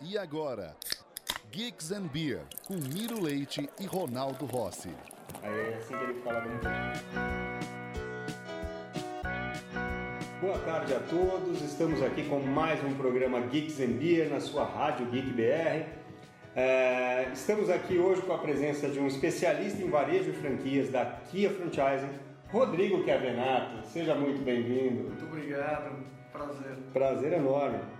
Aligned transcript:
E 0.00 0.16
agora, 0.16 0.76
Geeks 1.50 1.90
and 1.90 2.06
Beer, 2.06 2.42
com 2.68 2.74
Miro 2.74 3.20
Leite 3.20 3.68
e 3.80 3.86
Ronaldo 3.86 4.46
Rossi. 4.46 4.94
Aí 5.42 5.72
é 5.72 5.74
assim 5.74 5.98
que 5.98 6.04
ele 6.04 6.14
fala 6.20 6.40
muito. 6.40 6.68
Boa 10.40 10.58
tarde 10.60 10.94
a 10.94 11.00
todos, 11.00 11.60
estamos 11.62 12.00
aqui 12.00 12.28
com 12.28 12.38
mais 12.38 12.82
um 12.84 12.94
programa 12.94 13.40
Geeks 13.40 13.80
and 13.80 13.98
Beer 13.98 14.30
na 14.30 14.38
sua 14.38 14.64
rádio 14.64 15.06
Geek 15.06 15.32
BR. 15.32 15.88
É, 16.54 17.28
estamos 17.32 17.68
aqui 17.68 17.98
hoje 17.98 18.22
com 18.22 18.32
a 18.32 18.38
presença 18.38 18.88
de 18.88 19.00
um 19.00 19.08
especialista 19.08 19.82
em 19.82 19.90
varejo 19.90 20.30
e 20.30 20.34
franquias 20.34 20.90
da 20.90 21.06
Kia 21.28 21.50
Franchising, 21.50 22.12
Rodrigo 22.52 23.02
Chiavenato. 23.02 23.84
Seja 23.88 24.14
muito 24.14 24.44
bem-vindo. 24.44 25.08
Muito 25.08 25.24
obrigado, 25.24 26.04
prazer. 26.32 26.76
Prazer 26.92 27.32
enorme. 27.32 27.97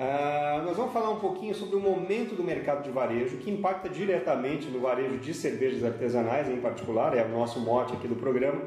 Uh, 0.00 0.64
nós 0.64 0.78
vamos 0.78 0.94
falar 0.94 1.10
um 1.10 1.20
pouquinho 1.20 1.54
sobre 1.54 1.76
o 1.76 1.78
momento 1.78 2.34
do 2.34 2.42
mercado 2.42 2.82
de 2.82 2.90
varejo 2.90 3.36
que 3.36 3.50
impacta 3.50 3.86
diretamente 3.86 4.66
no 4.68 4.80
varejo 4.80 5.18
de 5.18 5.34
cervejas 5.34 5.84
artesanais, 5.84 6.48
em 6.48 6.56
particular, 6.56 7.14
é 7.14 7.22
o 7.22 7.28
nosso 7.28 7.60
mote 7.60 7.92
aqui 7.92 8.08
do 8.08 8.16
programa. 8.16 8.62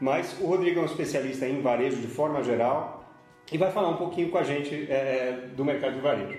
Mas 0.00 0.36
o 0.40 0.46
Rodrigo 0.46 0.78
é 0.78 0.82
um 0.84 0.86
especialista 0.86 1.44
em 1.44 1.60
varejo 1.60 1.96
de 1.96 2.06
forma 2.06 2.40
geral 2.44 3.04
e 3.50 3.58
vai 3.58 3.72
falar 3.72 3.88
um 3.88 3.96
pouquinho 3.96 4.30
com 4.30 4.38
a 4.38 4.44
gente 4.44 4.86
é, 4.88 5.48
do 5.56 5.64
mercado 5.64 5.94
de 5.94 6.00
varejo. 6.00 6.38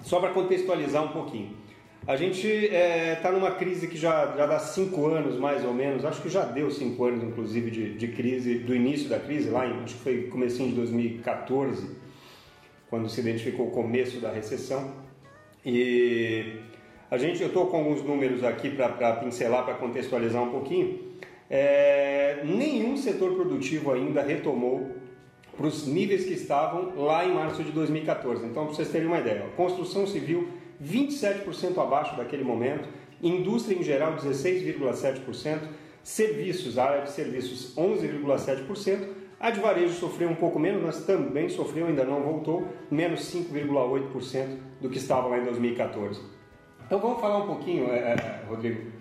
Só 0.00 0.20
para 0.20 0.30
contextualizar 0.30 1.04
um 1.04 1.08
pouquinho. 1.08 1.54
A 2.06 2.16
gente 2.16 2.46
está 2.46 2.76
é, 2.76 3.14
tá 3.16 3.30
numa 3.30 3.50
crise 3.50 3.88
que 3.88 3.98
já, 3.98 4.34
já 4.38 4.46
dá 4.46 4.58
cinco 4.58 5.06
anos, 5.06 5.38
mais 5.38 5.62
ou 5.66 5.74
menos, 5.74 6.02
acho 6.06 6.22
que 6.22 6.30
já 6.30 6.46
deu 6.46 6.70
cinco 6.70 7.04
anos, 7.04 7.22
inclusive, 7.22 7.70
de, 7.70 7.94
de 7.94 8.08
crise, 8.08 8.60
do 8.60 8.74
início 8.74 9.10
da 9.10 9.18
crise, 9.18 9.50
lá 9.50 9.66
em, 9.66 9.82
acho 9.82 9.96
que 9.96 10.00
foi 10.00 10.22
comecinho 10.28 10.70
de 10.70 10.76
2014, 10.76 12.03
quando 12.94 13.08
se 13.08 13.18
identificou 13.18 13.66
o 13.66 13.70
começo 13.72 14.20
da 14.20 14.30
recessão. 14.30 14.92
E 15.66 16.60
a 17.10 17.18
gente, 17.18 17.42
eu 17.42 17.48
estou 17.48 17.66
com 17.66 17.78
alguns 17.78 18.04
números 18.04 18.44
aqui 18.44 18.70
para 18.70 19.16
pincelar, 19.16 19.64
para 19.64 19.74
contextualizar 19.74 20.40
um 20.40 20.52
pouquinho. 20.52 21.00
É, 21.50 22.42
nenhum 22.44 22.96
setor 22.96 23.34
produtivo 23.34 23.90
ainda 23.90 24.22
retomou 24.22 24.92
para 25.56 25.66
os 25.66 25.88
níveis 25.88 26.24
que 26.24 26.34
estavam 26.34 26.92
lá 26.96 27.24
em 27.24 27.34
março 27.34 27.64
de 27.64 27.72
2014. 27.72 28.46
Então, 28.46 28.64
para 28.64 28.74
vocês 28.74 28.88
terem 28.90 29.08
uma 29.08 29.18
ideia, 29.18 29.44
construção 29.56 30.06
civil 30.06 30.48
27% 30.80 31.76
abaixo 31.76 32.16
daquele 32.16 32.44
momento, 32.44 32.88
indústria 33.20 33.76
em 33.76 33.82
geral 33.82 34.14
16,7%, 34.14 35.58
serviços, 36.00 36.78
área 36.78 37.02
de 37.02 37.10
serviços 37.10 37.74
11,7%, 37.74 39.08
a 39.38 39.50
de 39.50 39.60
varejo 39.60 39.94
sofreu 39.94 40.28
um 40.28 40.34
pouco 40.34 40.58
menos, 40.58 40.82
mas 40.82 41.04
também 41.04 41.48
sofreu, 41.48 41.86
ainda 41.86 42.04
não 42.04 42.22
voltou, 42.22 42.66
menos 42.90 43.20
5,8% 43.32 44.58
do 44.80 44.88
que 44.88 44.98
estava 44.98 45.28
lá 45.28 45.38
em 45.38 45.44
2014. 45.44 46.20
Então 46.86 46.98
vamos 46.98 47.20
falar 47.20 47.38
um 47.38 47.46
pouquinho, 47.46 47.90
é, 47.90 48.14
é, 48.14 48.44
Rodrigo. 48.48 48.92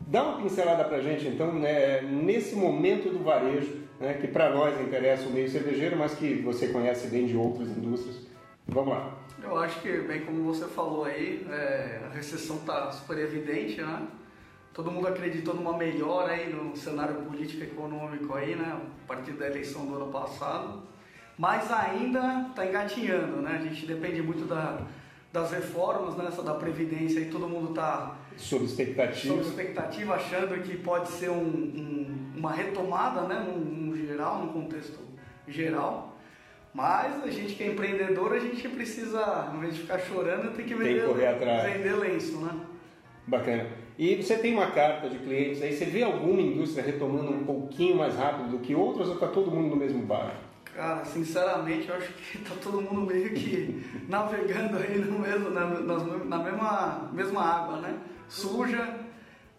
Dá 0.00 0.22
uma 0.22 0.42
pincelada 0.42 0.84
para 0.84 0.98
a 0.98 1.00
gente, 1.00 1.26
então, 1.26 1.52
né, 1.54 2.02
nesse 2.02 2.54
momento 2.54 3.08
do 3.08 3.24
varejo, 3.24 3.84
né, 3.98 4.14
que 4.14 4.28
para 4.28 4.50
nós 4.50 4.78
interessa 4.80 5.28
o 5.28 5.32
meio 5.32 5.48
cervejeiro, 5.48 5.96
mas 5.96 6.14
que 6.14 6.34
você 6.34 6.68
conhece 6.68 7.08
bem 7.08 7.26
de 7.26 7.36
outras 7.36 7.68
indústrias. 7.68 8.26
Vamos 8.66 8.90
lá. 8.90 9.18
Eu 9.42 9.56
acho 9.58 9.80
que, 9.80 9.90
bem 9.98 10.22
como 10.22 10.42
você 10.44 10.66
falou 10.66 11.04
aí, 11.04 11.46
é, 11.50 12.00
a 12.04 12.14
recessão 12.14 12.56
está 12.56 12.90
super 12.92 13.18
evidente, 13.18 13.80
né? 13.80 14.06
Todo 14.74 14.90
mundo 14.90 15.06
acreditou 15.06 15.54
numa 15.54 15.78
melhora 15.78 16.32
aí 16.32 16.52
no 16.52 16.76
cenário 16.76 17.14
político 17.22 17.62
e 17.62 17.66
econômico 17.66 18.34
aí, 18.34 18.56
né, 18.56 18.76
a 18.76 19.06
partir 19.06 19.32
da 19.32 19.46
eleição 19.46 19.86
do 19.86 19.94
ano 19.94 20.08
passado, 20.08 20.82
mas 21.38 21.70
ainda 21.70 22.48
está 22.50 22.66
engatinhando, 22.66 23.40
né, 23.40 23.60
a 23.60 23.64
gente 23.64 23.86
depende 23.86 24.20
muito 24.20 24.44
da, 24.44 24.80
das 25.32 25.52
reformas, 25.52 26.16
né, 26.16 26.28
da 26.44 26.54
Previdência 26.54 27.20
e 27.20 27.26
todo 27.26 27.48
mundo 27.48 27.70
está 27.70 28.16
sob 28.36 28.64
expectativa. 28.64 29.34
sob 29.34 29.48
expectativa, 29.48 30.14
achando 30.16 30.60
que 30.60 30.76
pode 30.76 31.08
ser 31.08 31.30
um, 31.30 31.36
um, 31.36 32.32
uma 32.36 32.50
retomada, 32.50 33.22
né, 33.22 33.46
no, 33.48 33.56
no 33.56 33.96
geral, 33.96 34.44
no 34.44 34.52
contexto 34.52 34.98
geral, 35.46 36.18
mas 36.72 37.22
a 37.22 37.30
gente 37.30 37.54
que 37.54 37.62
é 37.62 37.68
empreendedor, 37.68 38.32
a 38.32 38.40
gente 38.40 38.68
precisa, 38.68 39.52
em 39.54 39.60
vez 39.60 39.76
de 39.76 39.82
ficar 39.82 40.00
chorando, 40.00 40.52
tem 40.56 40.66
que 40.66 40.74
vender, 40.74 41.06
tem 41.06 41.78
vender 41.78 41.94
lenço, 41.94 42.40
né? 42.40 42.50
Bacana. 43.28 43.83
E 43.96 44.16
você 44.16 44.36
tem 44.36 44.54
uma 44.54 44.72
carta 44.72 45.08
de 45.08 45.18
clientes 45.18 45.62
aí, 45.62 45.72
você 45.72 45.84
vê 45.84 46.02
alguma 46.02 46.40
indústria 46.40 46.84
retomando 46.84 47.30
um 47.30 47.44
pouquinho 47.44 47.96
mais 47.96 48.16
rápido 48.16 48.50
do 48.50 48.58
que 48.58 48.74
outras 48.74 49.08
ou 49.08 49.14
está 49.14 49.28
todo 49.28 49.50
mundo 49.50 49.70
no 49.70 49.76
mesmo 49.76 50.02
barco? 50.02 50.36
Cara, 50.74 51.04
sinceramente, 51.04 51.88
eu 51.88 51.94
acho 51.94 52.12
que 52.12 52.38
está 52.38 52.54
todo 52.60 52.82
mundo 52.82 53.02
meio 53.02 53.32
que 53.32 53.84
navegando 54.08 54.78
aí 54.78 54.98
no 54.98 55.20
mesmo, 55.20 55.50
na, 55.50 55.66
na, 55.66 56.38
mesma, 56.38 57.10
mesma 57.12 57.40
água, 57.40 57.76
né? 57.76 57.96
Suja, 58.28 58.96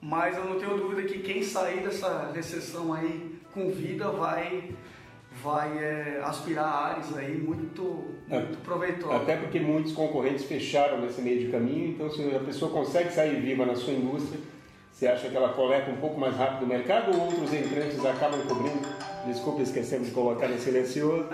mas 0.01 0.35
eu 0.35 0.43
não 0.43 0.59
tenho 0.59 0.77
dúvida 0.77 1.03
que 1.03 1.19
quem 1.19 1.41
sair 1.41 1.81
dessa 1.81 2.31
recessão 2.33 2.93
aí 2.93 3.39
com 3.53 3.71
vida 3.71 4.09
vai 4.09 4.75
vai 5.43 5.77
é, 5.77 6.21
aspirar 6.23 6.65
áreas 6.65 7.15
aí 7.17 7.37
muito, 7.37 7.81
muito 7.81 8.25
é, 8.29 8.41
proveitosas. 8.63 9.21
Até 9.21 9.35
porque 9.35 9.59
muitos 9.59 9.91
concorrentes 9.91 10.45
fecharam 10.45 11.01
nesse 11.01 11.21
meio 11.21 11.45
de 11.45 11.51
caminho, 11.51 11.89
então 11.89 12.09
se 12.09 12.23
a 12.35 12.39
pessoa 12.39 12.71
consegue 12.71 13.11
sair 13.11 13.39
viva 13.41 13.65
na 13.65 13.75
sua 13.75 13.93
indústria, 13.93 14.39
você 14.91 15.07
acha 15.07 15.27
que 15.27 15.35
ela 15.35 15.49
coleta 15.49 15.91
um 15.91 15.97
pouco 15.97 16.19
mais 16.19 16.35
rápido 16.35 16.63
o 16.63 16.67
mercado 16.67 17.11
ou 17.11 17.25
outros 17.25 17.53
entrantes 17.53 18.03
acabam 18.05 18.41
cobrindo? 18.47 18.87
Desculpa, 19.25 19.61
esquecemos 19.61 20.07
de 20.07 20.13
colocar 20.13 20.47
no 20.47 20.57
silencioso. 20.57 21.27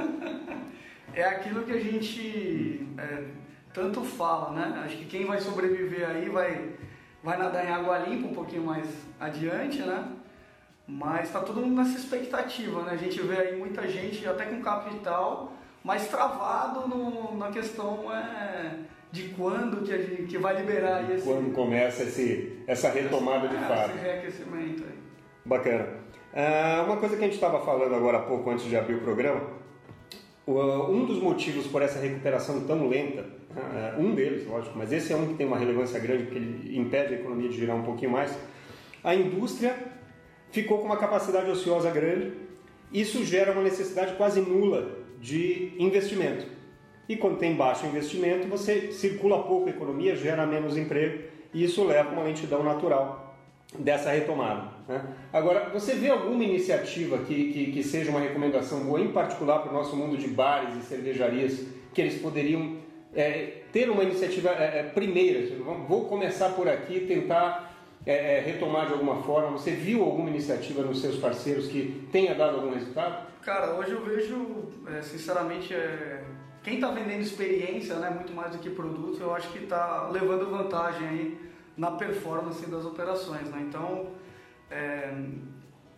é 1.14 1.24
aquilo 1.24 1.64
que 1.64 1.72
a 1.72 1.80
gente 1.80 2.88
é, 2.98 3.24
tanto 3.72 4.04
fala, 4.04 4.52
né? 4.52 4.82
Acho 4.84 4.98
que 4.98 5.06
quem 5.06 5.26
vai 5.26 5.40
sobreviver 5.40 6.10
aí 6.10 6.28
vai, 6.28 6.72
vai 7.24 7.38
nadar 7.38 7.66
em 7.66 7.72
água 7.72 8.00
limpa 8.00 8.28
um 8.30 8.34
pouquinho 8.34 8.64
mais 8.64 8.88
adiante, 9.20 9.80
né? 9.84 10.08
Mas 10.92 11.28
está 11.28 11.40
todo 11.40 11.62
mundo 11.62 11.76
nessa 11.76 11.98
expectativa, 11.98 12.84
né? 12.84 12.92
A 12.92 12.98
gente 12.98 13.22
vê 13.22 13.38
aí 13.38 13.58
muita 13.58 13.88
gente 13.88 14.28
até 14.28 14.44
com 14.44 14.62
capital, 14.62 15.54
mas 15.82 16.10
travado 16.10 16.86
no, 16.86 17.38
na 17.38 17.50
questão 17.50 18.12
é, 18.14 18.76
de 19.10 19.30
quando 19.30 19.86
que, 19.86 19.94
a 19.94 19.98
gente, 19.98 20.24
que 20.24 20.38
vai 20.38 20.58
liberar 20.58 21.10
esse... 21.10 21.26
Quando 21.26 21.54
começa 21.54 22.04
esse, 22.04 22.62
essa 22.68 22.90
retomada 22.90 23.48
de 23.48 23.56
fato. 23.56 23.92
Esse 23.92 24.00
reaquecimento 24.00 24.84
aí. 24.84 25.00
Bacana. 25.46 25.88
Uh, 26.34 26.86
uma 26.86 26.98
coisa 26.98 27.16
que 27.16 27.22
a 27.22 27.26
gente 27.26 27.36
estava 27.36 27.64
falando 27.64 27.96
agora 27.96 28.18
há 28.18 28.22
pouco, 28.24 28.50
antes 28.50 28.66
de 28.66 28.76
abrir 28.76 28.96
o 28.96 29.02
programa, 29.02 29.42
um 30.46 31.06
dos 31.06 31.22
motivos 31.22 31.68
por 31.68 31.82
essa 31.82 32.00
recuperação 32.00 32.66
tão 32.66 32.90
lenta, 32.90 33.22
uh, 33.22 34.02
um 34.02 34.14
deles, 34.14 34.46
lógico, 34.46 34.78
mas 34.78 34.92
esse 34.92 35.14
é 35.14 35.16
um 35.16 35.28
que 35.28 35.36
tem 35.36 35.48
uma 35.48 35.58
relevância 35.58 35.98
grande, 36.00 36.24
porque 36.24 36.38
ele 36.38 36.78
impede 36.78 37.14
a 37.14 37.18
economia 37.18 37.48
de 37.48 37.56
girar 37.56 37.78
um 37.78 37.84
pouquinho 37.84 38.12
mais, 38.12 38.38
a 39.02 39.16
indústria 39.16 39.74
ficou 40.52 40.80
com 40.80 40.86
uma 40.86 40.98
capacidade 40.98 41.50
ociosa 41.50 41.90
grande. 41.90 42.34
Isso 42.94 43.24
gera 43.26 43.52
uma 43.52 43.64
necessidade 43.64 44.16
quase 44.16 44.42
nula 44.42 45.00
de 45.20 45.74
investimento. 45.80 46.46
E 47.08 47.16
quando 47.16 47.38
tem 47.38 47.56
baixo 47.56 47.86
investimento, 47.86 48.48
você 48.48 48.92
circula 48.92 49.44
pouco 49.44 49.68
a 49.68 49.72
economia, 49.72 50.16
gera 50.16 50.46
menos 50.46 50.78
emprego 50.78 51.24
e 51.54 51.64
isso 51.64 51.84
leva 51.84 52.10
a 52.10 52.14
uma 52.14 52.24
lentidão 52.24 52.64
natural 52.64 53.36
dessa 53.78 54.12
retomada. 54.12 54.70
Né? 54.88 55.02
Agora, 55.32 55.70
você 55.70 55.96
vê 55.96 56.10
alguma 56.10 56.44
iniciativa 56.44 57.18
que, 57.20 57.52
que, 57.52 57.72
que, 57.72 57.84
seja 57.84 58.10
uma 58.10 58.20
recomendação 58.20 58.82
boa, 58.82 59.00
em 59.00 59.12
particular 59.12 59.60
para 59.60 59.72
o 59.72 59.74
nosso 59.74 59.96
mundo 59.96 60.18
de 60.18 60.28
bares 60.28 60.76
e 60.76 60.82
cervejarias, 60.82 61.66
que 61.94 62.02
eles 62.02 62.22
poderiam 62.22 62.78
é, 63.14 63.62
ter 63.72 63.90
uma 63.90 64.04
iniciativa 64.04 64.50
é, 64.50 64.80
é 64.80 64.84
primeira? 64.84 65.56
Vou 65.88 66.06
começar 66.06 66.50
por 66.50 66.68
aqui, 66.68 67.02
tentar 67.02 67.71
é, 68.06 68.38
é, 68.38 68.40
retomar 68.42 68.88
de 68.88 68.94
alguma 68.94 69.22
forma? 69.24 69.52
Você 69.52 69.72
viu 69.72 70.04
alguma 70.04 70.30
iniciativa 70.30 70.82
nos 70.82 71.02
seus 71.02 71.18
parceiros 71.18 71.68
que 71.68 72.08
tenha 72.12 72.34
dado 72.36 72.58
algum 72.58 72.74
resultado? 72.74 73.28
Cara, 73.42 73.74
hoje 73.76 73.92
eu 73.92 74.04
vejo, 74.04 74.68
é, 74.88 75.02
sinceramente, 75.02 75.74
é, 75.74 76.24
quem 76.64 76.76
está 76.76 76.92
vendendo 76.92 77.22
experiência, 77.22 77.96
né, 77.96 78.10
muito 78.10 78.34
mais 78.34 78.52
do 78.52 78.60
que 78.60 78.70
produto, 78.70 79.20
eu 79.20 79.34
acho 79.34 79.52
que 79.52 79.64
está 79.64 80.10
levando 80.10 80.50
vantagem 80.50 81.08
aí 81.08 81.52
na 81.76 81.92
performance 81.92 82.66
das 82.70 82.86
operações. 82.86 83.48
Né? 83.50 83.66
Então, 83.68 84.12
é, 84.70 85.12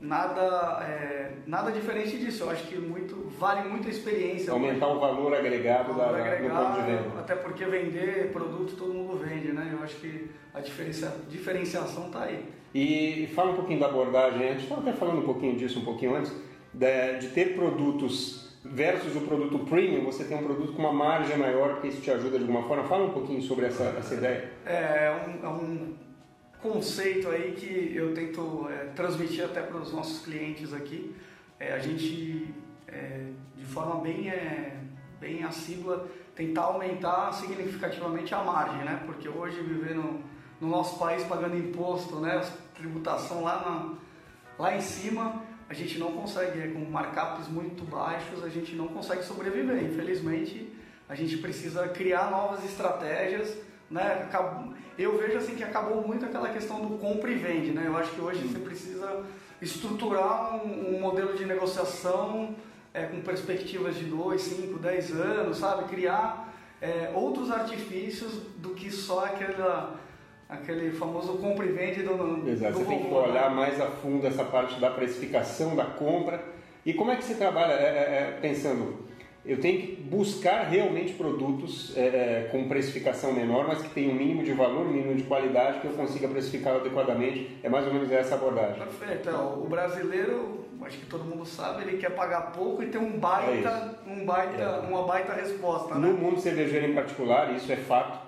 nada, 0.04 0.84
é, 0.84 1.32
nada 1.48 1.72
diferente 1.72 2.18
disso. 2.18 2.44
Eu 2.44 2.50
acho 2.50 2.68
que 2.68 2.78
muito, 2.78 3.32
vale 3.40 3.68
muito 3.68 3.88
a 3.88 3.92
experiência. 3.92 4.52
Aumentar 4.52 4.88
o 4.88 5.00
valor 5.00 5.34
agregado, 5.34 5.94
valor 5.94 6.18
da, 6.18 6.26
agregado, 6.26 6.44
do 6.44 6.66
ponto 6.66 6.82
de 6.82 6.92
venda. 6.92 7.20
Até 7.20 7.36
porque 7.36 7.66
vender 7.66 8.32
produto 8.32 8.76
todo 8.76 8.94
mundo 8.94 9.18
vende, 9.18 9.54
né? 9.54 9.70
Eu 9.72 9.84
acho 9.84 9.96
que 9.96 10.30
a 10.54 10.60
diferencia, 10.60 11.12
diferenciação 11.30 12.08
está 12.08 12.24
aí. 12.24 12.46
E, 12.76 13.28
fala 13.34 13.52
um 13.52 13.56
pouquinho 13.56 13.80
da 13.80 13.86
abordagem, 13.86 14.50
a 14.50 14.52
gente 14.52 14.64
estava 14.64 14.82
até 14.82 14.94
falando 14.94 15.20
um 15.20 15.26
pouquinho 15.26 15.56
disso 15.56 15.80
um 15.80 15.86
pouquinho 15.86 16.16
antes, 16.16 16.34
de, 16.74 17.20
de 17.20 17.28
ter 17.30 17.56
produtos 17.56 18.44
versus 18.66 19.16
o 19.16 19.22
produto 19.22 19.60
premium, 19.60 20.06
você 20.06 20.24
tem 20.24 20.38
um 20.38 20.44
produto 20.44 20.74
com 20.74 20.80
uma 20.80 20.94
margem 20.94 21.38
maior, 21.38 21.74
porque 21.74 21.90
isso 21.90 22.02
te 22.02 22.10
ajuda 22.10 22.38
de 22.38 22.46
alguma 22.46 22.64
forma. 22.64 22.84
Fala 22.86 23.06
um 23.06 23.12
pouquinho 23.12 23.42
sobre 23.42 23.66
essa, 23.66 23.84
essa 23.98 24.16
ideia. 24.16 24.52
É, 24.66 25.06
é 25.06 25.26
um, 25.28 25.46
é 25.46 25.50
um 25.50 25.94
conceito 26.64 27.28
aí 27.28 27.52
que 27.52 27.94
eu 27.94 28.14
tento 28.14 28.70
é, 28.70 28.86
transmitir 28.96 29.44
até 29.44 29.62
para 29.62 29.78
os 29.78 29.92
nossos 29.92 30.24
clientes 30.24 30.74
aqui. 30.74 31.14
É, 31.60 31.74
a 31.74 31.80
gente, 31.80 32.56
é, 32.88 33.28
de 33.58 33.66
forma 33.66 34.02
bem, 34.02 34.30
é, 34.30 34.78
bem 35.20 35.44
assídua, 35.44 36.08
tentar 36.34 36.62
aumentar 36.64 37.34
significativamente 37.34 38.34
a 38.34 38.42
margem, 38.42 38.86
né? 38.86 39.04
Porque 39.06 39.28
hoje 39.28 39.62
viver 39.62 39.94
no, 39.94 40.24
no 40.62 40.70
nosso 40.70 40.98
país 40.98 41.24
pagando 41.26 41.58
imposto, 41.58 42.22
né? 42.22 42.42
Tributação 42.74 43.44
lá, 43.44 43.98
na, 44.58 44.64
lá 44.64 44.76
em 44.76 44.82
cima, 44.82 45.44
a 45.70 45.74
gente 45.74 46.00
não 46.00 46.14
consegue, 46.14 46.62
é, 46.62 46.68
com 46.68 46.80
markups 46.80 47.50
muito 47.50 47.84
baixos, 47.84 48.42
a 48.42 48.50
gente 48.50 48.74
não 48.74 48.88
consegue 48.88 49.24
sobreviver. 49.24 49.84
Infelizmente, 49.84 50.74
a 51.10 51.14
gente 51.14 51.38
precisa 51.38 51.90
criar 51.90 52.32
novas 52.32 52.64
estratégias, 52.64 53.58
né? 53.94 54.28
Eu 54.98 55.18
vejo 55.18 55.38
assim 55.38 55.56
que 55.56 55.64
acabou 55.64 56.06
muito 56.06 56.26
aquela 56.26 56.50
questão 56.50 56.82
do 56.82 56.98
compra 56.98 57.30
e 57.30 57.36
vende, 57.36 57.72
né? 57.72 57.84
Eu 57.86 57.96
acho 57.96 58.12
que 58.12 58.22
hoje 58.22 58.48
você 58.48 58.60
precisa 58.60 59.24
estruturar 59.62 60.56
um, 60.56 60.96
um 60.96 61.00
modelo 61.00 61.34
de 61.38 61.46
negociação 61.46 62.56
é, 62.94 63.04
com 63.04 63.22
perspectivas 63.22 63.96
de 63.96 64.06
2, 64.06 64.42
5, 64.42 64.80
10 64.80 65.12
anos, 65.12 65.58
sabe? 65.58 65.86
Criar 65.86 66.54
é, 66.82 67.12
outros 67.14 67.50
artifícios 67.52 68.34
do 68.58 68.72
que 68.72 68.92
só 68.92 69.26
aquela, 69.26 69.96
aquele 70.50 70.92
famoso 70.92 71.34
compra 71.38 71.66
e 71.66 71.72
vende 71.72 72.04
do, 72.04 72.50
Exato, 72.50 72.74
do 72.74 72.80
você 72.80 72.84
robô, 72.84 72.86
tem 72.86 73.06
que 73.06 73.14
olhar 73.14 73.50
né? 73.50 73.56
mais 73.56 73.80
a 73.80 73.88
fundo 73.88 74.26
essa 74.26 74.44
parte 74.44 74.80
da 74.80 74.90
precificação, 74.90 75.76
da 75.76 75.86
compra. 75.86 76.44
E 76.86 76.94
como 76.94 77.12
é 77.12 77.16
que 77.16 77.24
você 77.24 77.36
trabalha 77.36 77.74
é, 77.74 77.86
é, 77.86 78.36
é 78.36 78.40
pensando, 78.42 79.06
eu 79.46 79.60
tenho 79.60 79.82
que 79.82 79.96
buscar 80.04 80.64
realmente 80.64 81.14
produtos 81.14 81.96
é, 81.98 82.48
com 82.50 82.68
precificação 82.70 83.34
menor, 83.34 83.68
mas 83.68 83.82
que 83.82 83.90
tenham 83.90 84.12
um 84.12 84.16
mínimo 84.16 84.42
de 84.42 84.54
valor, 84.54 84.86
um 84.86 84.92
mínimo 84.92 85.16
de 85.16 85.24
qualidade, 85.24 85.80
que 85.82 85.88
eu 85.88 85.92
consiga 85.92 86.30
precificar 86.30 86.78
adequadamente. 86.78 87.58
É 87.62 87.68
mais 87.68 87.86
ou 87.86 87.94
menos 87.94 88.10
essa 88.12 88.36
abordagem. 88.36 88.76
Perfeito. 88.76 89.30
É, 89.30 89.34
o 89.34 89.68
brasileiro, 89.68 90.66
acho 90.86 90.98
que 90.98 91.06
todo 91.08 91.26
mundo 91.26 91.46
sabe, 91.46 91.84
ele 91.84 91.98
quer 91.98 92.12
pagar 92.12 92.54
pouco 92.54 92.82
e 92.84 92.88
ter 92.88 92.98
um 92.98 93.20
baita, 93.20 93.98
É 94.08 94.10
um 94.10 94.26
baita, 94.26 94.80
uma 94.82 95.04
baita 95.04 95.34
resposta, 95.34 95.96
No 95.96 96.14
né? 96.14 96.20
mundo 96.20 96.40
cervejeiro 96.40 96.88
em 96.88 96.94
particular, 96.94 97.54
isso 97.54 97.70
é 97.72 97.76
fato, 97.76 98.20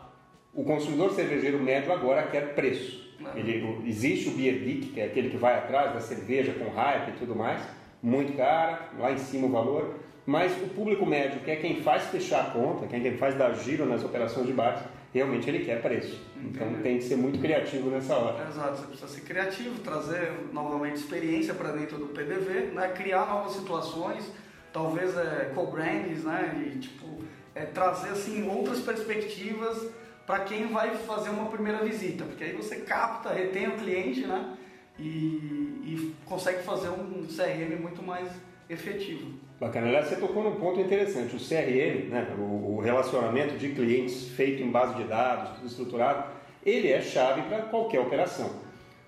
o 0.53 0.65
consumidor 0.65 1.11
cervejeiro 1.11 1.59
médio 1.59 1.93
agora 1.93 2.23
quer 2.23 2.53
preço. 2.55 3.05
É. 3.33 3.39
Ele, 3.39 3.83
existe 3.85 4.27
o 4.27 4.31
beer 4.33 4.55
geek, 4.59 4.87
que 4.87 4.99
é 4.99 5.05
aquele 5.05 5.29
que 5.29 5.37
vai 5.37 5.57
atrás 5.57 5.93
da 5.93 6.01
cerveja 6.01 6.53
com 6.53 6.69
hype 6.69 7.09
e 7.09 7.13
tudo 7.13 7.33
mais, 7.33 7.61
muito 8.03 8.35
cara, 8.35 8.89
lá 8.99 9.11
em 9.13 9.17
cima 9.17 9.47
o 9.47 9.51
valor, 9.51 9.95
mas 10.25 10.51
o 10.63 10.67
público 10.69 11.05
médio, 11.05 11.41
que 11.41 11.51
é 11.51 11.55
quem 11.55 11.81
faz 11.81 12.05
fechar 12.05 12.47
a 12.47 12.49
conta, 12.49 12.87
quem 12.87 13.01
quem 13.01 13.17
faz 13.17 13.35
dar 13.35 13.53
giro 13.53 13.85
nas 13.85 14.03
operações 14.03 14.47
de 14.47 14.53
bares, 14.53 14.81
realmente 15.13 15.47
ele 15.49 15.63
quer 15.63 15.81
preço. 15.81 16.19
Então 16.35 16.73
tem 16.81 16.97
que 16.97 17.03
ser 17.03 17.15
muito 17.15 17.39
criativo 17.39 17.89
nessa 17.89 18.15
hora. 18.15 18.47
Exato, 18.49 18.77
você 18.77 18.87
precisa 18.87 19.07
ser 19.07 19.21
criativo, 19.21 19.79
trazer 19.79 20.33
novamente 20.51 20.95
experiência 20.95 21.53
para 21.53 21.71
dentro 21.71 21.97
do 21.97 22.07
PDV, 22.07 22.71
né? 22.73 22.89
criar 22.89 23.25
novas 23.27 23.53
situações, 23.53 24.29
talvez 24.73 25.15
é, 25.15 25.51
co-brands, 25.53 26.23
né? 26.23 26.69
E, 26.73 26.79
tipo, 26.79 27.23
é, 27.53 27.65
trazer 27.65 28.09
assim, 28.09 28.49
outras 28.49 28.81
perspectivas 28.81 29.89
para 30.25 30.39
quem 30.39 30.67
vai 30.67 30.95
fazer 30.97 31.29
uma 31.29 31.49
primeira 31.49 31.85
visita, 31.85 32.25
porque 32.25 32.43
aí 32.43 32.53
você 32.53 32.77
capta, 32.77 33.31
retém 33.31 33.67
o 33.67 33.77
cliente 33.77 34.25
né? 34.25 34.57
e, 34.97 35.03
e 35.03 36.15
consegue 36.25 36.63
fazer 36.63 36.89
um 36.89 37.27
CRM 37.27 37.79
muito 37.79 38.01
mais 38.01 38.27
efetivo. 38.69 39.31
Bacana. 39.59 39.87
Aliás, 39.87 40.07
você 40.07 40.17
tocou 40.17 40.43
num 40.43 40.55
ponto 40.55 40.79
interessante. 40.79 41.35
O 41.35 41.39
CRM, 41.39 42.09
né, 42.09 42.27
o, 42.37 42.79
relacionamento 42.79 43.57
de 43.57 43.69
clientes 43.69 44.29
feito 44.29 44.61
em 44.61 44.69
base 44.69 44.95
de 44.95 45.05
dados, 45.05 45.55
tudo 45.55 45.67
estruturado, 45.67 46.25
ele 46.65 46.91
é 46.91 47.01
chave 47.01 47.43
para 47.43 47.63
qualquer 47.63 47.99
operação. 47.99 48.49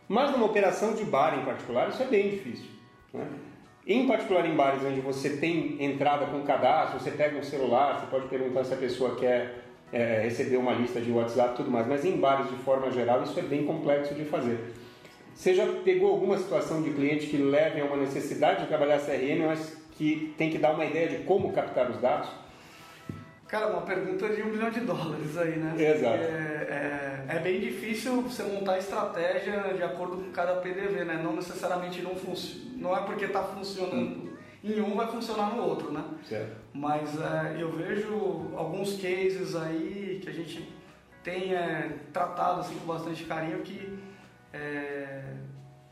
Mas 0.08 0.32
numa 0.32 0.46
operação 0.46 0.94
de 0.94 1.04
bar 1.04 1.38
em 1.38 1.44
particular, 1.44 1.90
isso 1.90 2.02
é 2.02 2.06
bem 2.06 2.30
difícil. 2.30 2.68
né? 3.14 3.28
Em 3.86 4.06
particular 4.06 4.46
em 4.46 4.56
bares 4.56 4.84
onde 4.84 5.00
você 5.00 5.38
tem 5.38 5.84
entrada 5.84 6.26
com 6.26 6.42
cadastro, 6.44 7.00
você 7.00 7.12
pega 7.12 7.38
um 7.38 7.44
celular, 7.44 8.00
você 8.00 8.08
pode 8.08 8.28
perguntar 8.28 8.64
se 8.64 8.74
a 8.74 8.78
pessoa 8.78 9.16
quer 9.16 9.64
é, 9.92 10.22
receber 10.22 10.58
uma 10.58 10.74
lista 10.74 11.00
de 11.00 11.10
WhatsApp 11.10 11.56
tudo 11.56 11.72
mais, 11.72 11.88
mas 11.88 12.04
em 12.04 12.18
bares 12.18 12.50
de 12.50 12.58
forma 12.58 12.92
geral 12.92 13.24
isso 13.24 13.40
é 13.40 13.44
bem 13.44 13.66
complexo 13.66 14.14
de 14.14 14.26
fazer. 14.26 14.60
Você 15.38 15.54
já 15.54 15.68
pegou 15.84 16.10
alguma 16.10 16.36
situação 16.36 16.82
de 16.82 16.90
cliente 16.90 17.28
que 17.28 17.38
leve 17.38 17.80
a 17.80 17.86
uma 17.86 17.98
necessidade 17.98 18.64
de 18.64 18.68
trabalhar 18.68 19.00
CRM, 19.00 19.46
mas 19.46 19.78
que 19.92 20.34
tem 20.36 20.50
que 20.50 20.58
dar 20.58 20.74
uma 20.74 20.84
ideia 20.84 21.10
de 21.10 21.24
como 21.26 21.54
captar 21.54 21.92
os 21.92 22.02
dados? 22.02 22.28
Cara, 23.48 23.68
uma 23.68 23.84
pergunta 23.84 24.28
de 24.30 24.42
um 24.42 24.50
bilhão 24.50 24.72
de 24.72 24.80
dólares 24.80 25.38
aí, 25.38 25.58
né? 25.58 25.76
Exato. 25.78 26.24
É, 26.24 27.26
é, 27.30 27.36
é 27.36 27.40
bem 27.40 27.60
difícil 27.60 28.24
você 28.24 28.42
montar 28.42 28.80
estratégia 28.80 29.74
de 29.76 29.84
acordo 29.84 30.18
com 30.18 30.32
cada 30.32 30.56
PDV, 30.56 31.06
né? 31.06 31.22
Não 31.24 31.36
necessariamente 31.36 32.02
não 32.02 32.16
funciona. 32.16 32.72
Não 32.76 32.98
é 32.98 33.02
porque 33.02 33.26
está 33.26 33.44
funcionando 33.44 34.28
em 34.64 34.82
um 34.82 34.96
vai 34.96 35.08
funcionar 35.08 35.56
no 35.56 35.64
outro, 35.64 35.92
né? 35.92 36.04
Certo. 36.28 36.58
Mas 36.74 37.16
é, 37.22 37.62
eu 37.62 37.72
vejo 37.72 38.52
alguns 38.56 38.94
cases 39.00 39.56
aí 39.56 40.20
que 40.22 40.30
a 40.30 40.34
gente 40.34 40.68
tem 41.24 41.54
é, 41.54 41.92
tratado 42.12 42.62
assim, 42.62 42.76
com 42.76 42.86
bastante 42.86 43.24
carinho 43.26 43.60
que, 43.60 43.98
é, 44.52 44.87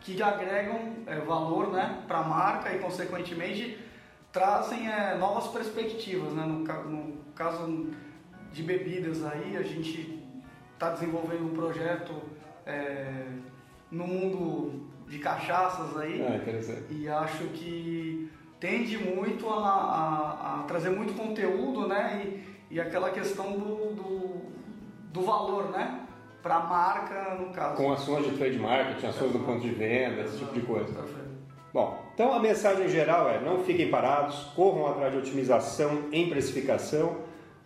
que 0.06 0.22
agregam 0.22 0.94
é, 1.08 1.20
valor 1.20 1.72
né, 1.72 2.04
para 2.08 2.20
a 2.20 2.24
marca 2.24 2.72
e, 2.74 2.78
consequentemente, 2.80 3.76
trazem 4.32 4.88
é, 4.88 5.16
novas 5.18 5.48
perspectivas. 5.48 6.32
Né? 6.34 6.46
No, 6.46 6.60
no 6.60 7.18
caso 7.34 7.88
de 8.54 8.62
bebidas 8.62 9.26
aí, 9.26 9.58
a 9.58 9.64
gente 9.64 10.24
está 10.76 10.92
desenvolvendo 10.92 11.46
um 11.52 11.56
projeto 11.56 12.14
é, 12.68 13.26
no 13.90 14.06
mundo 14.06 14.88
de 15.10 15.18
cachaças 15.18 15.98
aí. 15.98 16.22
Ah. 16.22 16.40
E 16.92 17.08
acho 17.10 17.46
que 17.46 18.32
tende 18.60 18.98
muito 19.00 19.50
a, 19.50 19.60
a- 19.70 20.60
a 20.60 20.64
trazer 20.68 20.90
muito 20.92 21.14
conteúdo, 21.14 21.88
né? 21.88 22.22
E, 22.26 22.76
e 22.76 22.80
aquela 22.80 23.10
questão 23.10 23.54
do, 23.54 23.94
do, 23.96 24.42
do 25.12 25.22
valor, 25.24 25.70
né? 25.72 26.02
Para 26.46 26.58
a 26.58 26.60
marca, 26.60 27.36
no 27.40 27.48
caso. 27.48 27.76
Com 27.76 27.92
ações 27.92 28.24
de 28.24 28.38
trade 28.38 28.60
marketing, 28.60 29.08
ações 29.08 29.34
no 29.34 29.40
ponto 29.40 29.62
de 29.62 29.70
venda, 29.70 30.22
esse 30.22 30.38
tipo 30.38 30.54
de 30.54 30.62
coisa. 30.62 30.94
Perfeito. 30.94 31.26
Bom, 31.74 32.06
então 32.14 32.32
a 32.32 32.40
mensagem 32.40 32.88
geral 32.88 33.28
é: 33.28 33.42
não 33.42 33.64
fiquem 33.64 33.90
parados, 33.90 34.52
corram 34.56 34.86
atrás 34.86 35.12
de 35.12 35.18
otimização 35.18 36.04
em 36.12 36.30
precificação, 36.30 37.18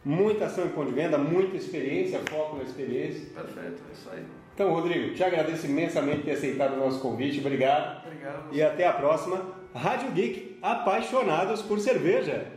muita 0.06 0.46
ação 0.46 0.64
em 0.66 0.70
ponto 0.70 0.88
de 0.88 0.96
venda, 0.96 1.18
muita 1.18 1.58
experiência, 1.58 2.22
foco 2.30 2.56
na 2.56 2.64
experiência. 2.64 3.28
Perfeito, 3.36 3.84
é 3.90 3.92
isso 3.92 4.10
aí. 4.14 4.24
Então, 4.54 4.74
Rodrigo, 4.74 5.14
te 5.14 5.26
agradeço 5.26 5.66
imensamente 5.66 6.20
por 6.20 6.26
ter 6.28 6.32
aceitado 6.32 6.76
o 6.76 6.78
nosso 6.78 7.02
convite, 7.02 7.42
obrigado. 7.42 8.08
Obrigado. 8.08 8.48
E 8.54 8.64
até 8.64 8.88
a 8.88 8.94
próxima. 8.94 9.42
Rádio 9.76 10.12
Geek, 10.12 10.58
apaixonados 10.62 11.62
por 11.62 11.82
cerveja. 11.82 12.48